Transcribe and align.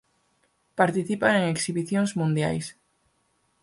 Participan 0.79 1.33
en 1.39 1.45
exhibicións 1.55 2.11
mundiais. 2.19 2.65